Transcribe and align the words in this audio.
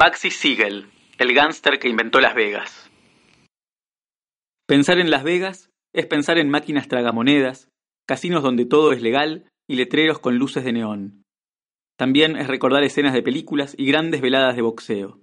Baxi 0.00 0.30
Siegel, 0.30 0.86
el 1.18 1.34
gángster 1.34 1.78
que 1.78 1.90
inventó 1.90 2.20
Las 2.20 2.34
Vegas. 2.34 2.90
Pensar 4.66 4.98
en 4.98 5.10
Las 5.10 5.24
Vegas 5.24 5.68
es 5.92 6.06
pensar 6.06 6.38
en 6.38 6.48
máquinas 6.48 6.88
tragamonedas, 6.88 7.68
casinos 8.06 8.42
donde 8.42 8.64
todo 8.64 8.92
es 8.92 9.02
legal 9.02 9.44
y 9.68 9.76
letreros 9.76 10.18
con 10.18 10.38
luces 10.38 10.64
de 10.64 10.72
neón. 10.72 11.24
También 11.98 12.36
es 12.36 12.46
recordar 12.46 12.82
escenas 12.82 13.12
de 13.12 13.22
películas 13.22 13.74
y 13.76 13.84
grandes 13.84 14.22
veladas 14.22 14.56
de 14.56 14.62
boxeo. 14.62 15.20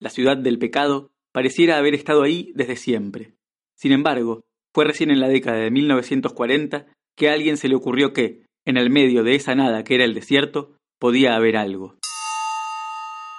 La 0.00 0.10
ciudad 0.10 0.36
del 0.36 0.58
pecado 0.58 1.12
pareciera 1.32 1.78
haber 1.78 1.94
estado 1.94 2.24
ahí 2.24 2.50
desde 2.56 2.74
siempre. 2.74 3.34
Sin 3.76 3.92
embargo, 3.92 4.42
fue 4.74 4.86
recién 4.86 5.12
en 5.12 5.20
la 5.20 5.28
década 5.28 5.58
de 5.58 5.70
1940 5.70 6.86
que 7.16 7.28
a 7.28 7.32
alguien 7.32 7.56
se 7.56 7.68
le 7.68 7.76
ocurrió 7.76 8.12
que, 8.12 8.44
en 8.66 8.76
el 8.76 8.90
medio 8.90 9.22
de 9.22 9.36
esa 9.36 9.54
nada 9.54 9.84
que 9.84 9.94
era 9.94 10.04
el 10.04 10.14
desierto, 10.14 10.74
podía 10.98 11.36
haber 11.36 11.56
algo. 11.56 11.97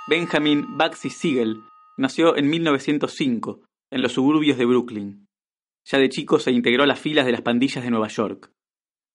Benjamin 0.10 0.76
Baxi 0.76 1.12
Siegel 1.12 1.62
nació 1.96 2.36
en 2.36 2.50
1905 2.50 3.62
en 3.92 4.02
los 4.02 4.14
suburbios 4.14 4.58
de 4.58 4.66
Brooklyn. 4.66 5.28
Ya 5.86 6.00
de 6.00 6.10
chico 6.10 6.40
se 6.40 6.52
integró 6.52 6.82
a 6.82 6.88
las 6.88 7.00
filas 7.00 7.28
de 7.28 7.32
las 7.32 7.44
pandillas 7.44 7.84
de 7.84 7.92
Nueva 7.92 8.08
York. 8.08 8.52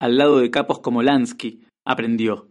Al 0.00 0.16
lado 0.16 0.38
de 0.38 0.52
capos 0.52 0.78
como 0.78 1.02
Lansky, 1.02 1.64
aprendió. 1.84 2.48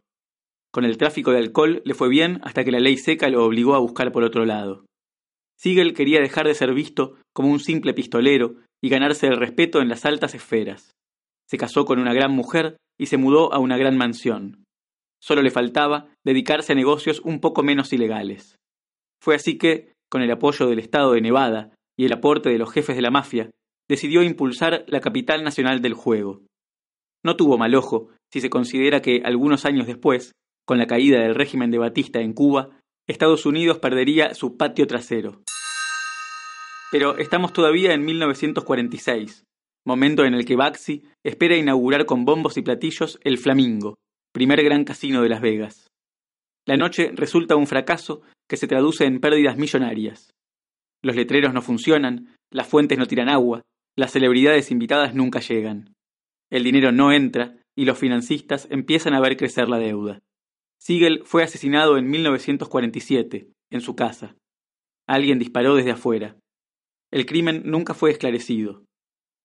Con 0.74 0.84
el 0.84 0.98
tráfico 0.98 1.32
de 1.32 1.38
alcohol 1.38 1.82
le 1.86 1.94
fue 1.94 2.10
bien 2.10 2.42
hasta 2.44 2.66
que 2.66 2.72
la 2.72 2.82
ley 2.82 2.98
seca 2.98 3.30
lo 3.30 3.46
obligó 3.46 3.76
a 3.76 3.80
buscar 3.80 4.12
por 4.12 4.26
otro 4.26 4.44
lado. 4.44 4.86
Siegel 5.58 5.94
quería 5.94 6.20
dejar 6.20 6.46
de 6.46 6.56
ser 6.56 6.74
visto 6.74 7.16
como 7.34 7.50
un 7.50 7.62
simple 7.62 7.94
pistolero 7.94 8.56
y 8.84 8.90
ganarse 8.90 9.28
el 9.28 9.38
respeto 9.38 9.80
en 9.80 9.88
las 9.88 10.04
altas 10.04 10.36
esferas. 10.36 10.92
Se 11.48 11.58
casó 11.58 11.86
con 11.86 11.98
una 11.98 12.14
gran 12.14 12.34
mujer 12.34 12.76
y 13.00 13.06
se 13.06 13.16
mudó 13.16 13.54
a 13.54 13.60
una 13.60 13.78
gran 13.78 13.96
mansión. 13.96 14.63
Solo 15.24 15.42
le 15.42 15.52
faltaba 15.52 16.10
dedicarse 16.26 16.74
a 16.74 16.76
negocios 16.76 17.22
un 17.22 17.40
poco 17.40 17.64
menos 17.64 17.94
ilegales. 17.94 18.60
Fue 19.22 19.36
así 19.36 19.58
que, 19.58 19.94
con 20.12 20.22
el 20.22 20.30
apoyo 20.30 20.68
del 20.68 20.80
Estado 20.80 21.14
de 21.14 21.22
Nevada 21.22 21.72
y 21.98 22.04
el 22.04 22.12
aporte 22.12 22.50
de 22.50 22.58
los 22.58 22.70
jefes 22.70 22.98
de 22.98 23.02
la 23.02 23.10
mafia, 23.10 23.50
decidió 23.88 24.22
impulsar 24.22 24.84
la 24.86 25.00
capital 25.00 25.46
nacional 25.46 25.82
del 25.82 25.94
juego. 25.94 26.42
No 27.24 27.38
tuvo 27.38 27.58
mal 27.58 27.74
ojo 27.74 28.10
si 28.34 28.42
se 28.42 28.50
considera 28.50 29.02
que 29.02 29.22
algunos 29.24 29.64
años 29.64 29.88
después, 29.88 30.34
con 30.66 30.78
la 30.78 30.88
caída 30.88 31.22
del 31.22 31.36
régimen 31.36 31.72
de 31.72 31.78
Batista 31.78 32.20
en 32.20 32.34
Cuba, 32.34 32.72
Estados 33.08 33.46
Unidos 33.46 33.80
perdería 33.80 34.34
su 34.34 34.58
patio 34.58 34.88
trasero. 34.88 35.42
Pero 36.92 37.18
estamos 37.18 37.54
todavía 37.54 37.94
en 37.94 38.04
1946, 38.04 39.46
momento 39.86 40.26
en 40.26 40.34
el 40.34 40.44
que 40.44 40.58
Baxi 40.58 41.04
espera 41.24 41.56
inaugurar 41.56 42.06
con 42.06 42.26
bombos 42.26 42.58
y 42.58 42.62
platillos 42.62 43.22
el 43.24 43.38
Flamingo, 43.38 43.96
primer 44.34 44.64
gran 44.64 44.84
casino 44.84 45.22
de 45.22 45.30
Las 45.30 45.42
Vegas. 45.42 45.92
La 46.66 46.76
noche 46.76 47.12
resulta 47.14 47.56
un 47.56 47.68
fracaso 47.68 48.24
que 48.50 48.58
se 48.58 48.68
traduce 48.68 49.06
en 49.06 49.20
pérdidas 49.20 49.58
millonarias. 49.58 50.34
Los 51.04 51.16
letreros 51.16 51.54
no 51.54 51.62
funcionan, 51.62 52.36
las 52.50 52.68
fuentes 52.68 52.98
no 52.98 53.06
tiran 53.06 53.30
agua, 53.30 53.62
las 53.96 54.12
celebridades 54.12 54.72
invitadas 54.72 55.14
nunca 55.14 55.40
llegan. 55.40 55.94
El 56.50 56.64
dinero 56.64 56.92
no 56.92 57.12
entra 57.12 57.58
y 57.76 57.86
los 57.86 58.00
financistas 58.00 58.68
empiezan 58.72 59.14
a 59.14 59.22
ver 59.22 59.38
crecer 59.38 59.70
la 59.70 59.78
deuda. 59.78 60.20
Siegel 60.80 61.22
fue 61.26 61.44
asesinado 61.44 61.98
en 61.98 62.10
1947, 62.10 63.50
en 63.70 63.82
su 63.82 63.96
casa. 63.96 64.36
Alguien 65.08 65.38
disparó 65.38 65.76
desde 65.76 65.92
afuera. 65.92 66.38
El 67.12 67.28
crimen 67.28 67.62
nunca 67.66 67.94
fue 67.94 68.10
esclarecido. 68.10 68.84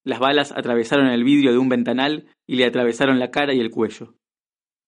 Las 0.03 0.19
balas 0.19 0.53
atravesaron 0.53 1.09
el 1.09 1.25
vidrio 1.25 1.53
de 1.53 1.59
un 1.59 1.69
ventanal 1.69 2.29
y 2.47 2.57
le 2.57 2.65
atravesaron 2.65 3.19
la 3.19 3.31
cara 3.31 3.53
y 3.53 3.61
el 3.61 3.71
cuello. 3.71 4.15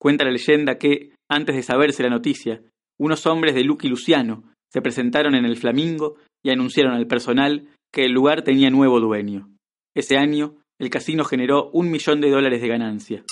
Cuenta 0.01 0.25
la 0.25 0.31
leyenda 0.31 0.79
que, 0.79 1.11
antes 1.29 1.55
de 1.55 1.61
saberse 1.61 2.01
la 2.01 2.09
noticia, 2.09 2.63
unos 2.97 3.27
hombres 3.27 3.53
de 3.53 3.63
Lucky 3.63 3.87
Luciano 3.87 4.51
se 4.67 4.81
presentaron 4.81 5.35
en 5.35 5.45
el 5.45 5.57
Flamingo 5.57 6.15
y 6.41 6.49
anunciaron 6.49 6.93
al 6.93 7.05
personal 7.05 7.69
que 7.93 8.05
el 8.05 8.11
lugar 8.11 8.41
tenía 8.41 8.71
nuevo 8.71 8.99
dueño. 8.99 9.47
Ese 9.93 10.17
año, 10.17 10.55
el 10.79 10.89
casino 10.89 11.23
generó 11.23 11.69
un 11.69 11.91
millón 11.91 12.19
de 12.19 12.31
dólares 12.31 12.63
de 12.63 12.67
ganancia. 12.67 13.23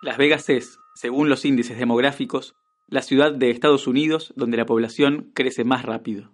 Las 0.00 0.16
Vegas 0.16 0.48
es, 0.48 0.80
según 0.94 1.28
los 1.28 1.44
índices 1.44 1.76
demográficos, 1.76 2.54
la 2.88 3.02
ciudad 3.02 3.34
de 3.34 3.50
Estados 3.50 3.86
Unidos 3.86 4.32
donde 4.34 4.56
la 4.56 4.64
población 4.64 5.30
crece 5.34 5.64
más 5.64 5.84
rápido. 5.84 6.32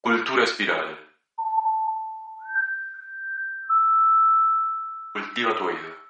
Cultura 0.00 0.44
espiral. 0.44 1.00
Cultiva 5.12 5.58
tu 5.58 5.64
oído. 5.64 6.07